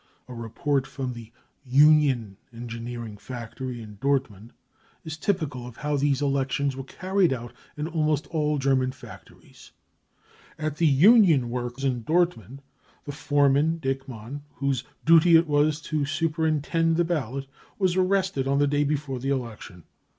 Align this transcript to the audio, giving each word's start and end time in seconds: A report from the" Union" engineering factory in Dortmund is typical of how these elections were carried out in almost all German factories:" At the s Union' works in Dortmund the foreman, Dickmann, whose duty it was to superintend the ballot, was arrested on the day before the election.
A 0.27 0.33
report 0.33 0.87
from 0.87 1.13
the" 1.13 1.31
Union" 1.87 2.35
engineering 2.53 3.17
factory 3.17 3.83
in 3.83 3.97
Dortmund 3.97 4.49
is 5.05 5.15
typical 5.15 5.67
of 5.67 5.77
how 5.77 5.95
these 5.95 6.23
elections 6.23 6.75
were 6.75 6.83
carried 6.83 7.31
out 7.31 7.53
in 7.77 7.85
almost 7.87 8.25
all 8.31 8.57
German 8.57 8.93
factories:" 8.93 9.73
At 10.57 10.77
the 10.77 10.87
s 10.89 10.95
Union' 10.95 11.49
works 11.51 11.83
in 11.83 12.03
Dortmund 12.03 12.61
the 13.05 13.11
foreman, 13.11 13.77
Dickmann, 13.79 14.41
whose 14.55 14.83
duty 15.05 15.35
it 15.35 15.45
was 15.45 15.79
to 15.81 16.03
superintend 16.03 16.97
the 16.97 17.05
ballot, 17.05 17.45
was 17.77 17.95
arrested 17.95 18.47
on 18.47 18.57
the 18.57 18.65
day 18.65 18.83
before 18.83 19.19
the 19.19 19.29
election. 19.29 19.83